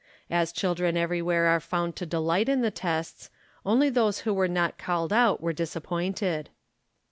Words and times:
As 0.31 0.51
children 0.51 0.97
everywhere 0.97 1.45
are 1.45 1.59
found 1.59 1.95
to 1.97 2.07
delight 2.07 2.49
in 2.49 2.61
the 2.61 2.71
tests, 2.71 3.29
only 3.63 3.87
those 3.87 4.21
who 4.21 4.33
were 4.33 4.47
not 4.47 4.79
called 4.79 5.13
out 5.13 5.41
were 5.41 5.53
disappointed. 5.53 6.49